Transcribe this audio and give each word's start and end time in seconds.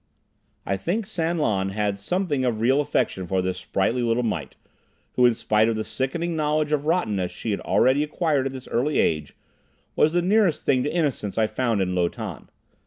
I 0.65 0.77
think 0.77 1.05
San 1.05 1.37
Lan 1.37 1.69
held 1.69 1.99
something 1.99 2.43
of 2.43 2.59
real 2.59 2.81
affection 2.81 3.27
for 3.27 3.39
this 3.43 3.59
sprightly 3.59 4.01
little 4.01 4.23
mite, 4.23 4.55
who 5.13 5.27
in 5.27 5.35
spite 5.35 5.69
of 5.69 5.75
the 5.75 5.83
sickening 5.83 6.35
knowledge 6.35 6.71
of 6.71 6.87
rottenness 6.87 7.31
she 7.31 7.51
had 7.51 7.59
already 7.59 8.01
acquired 8.01 8.47
at 8.47 8.51
this 8.51 8.67
early 8.69 8.97
age, 8.97 9.35
was 9.95 10.13
the 10.13 10.23
nearest 10.23 10.65
thing 10.65 10.81
to 10.85 10.91
innocence 10.91 11.37
I 11.37 11.45
found 11.45 11.83
in 11.83 11.93
Lo 11.93 12.09
Tan. 12.09 12.49